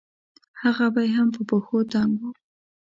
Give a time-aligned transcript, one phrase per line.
[0.61, 2.29] هغه به يې هم په پښو تنګ وو.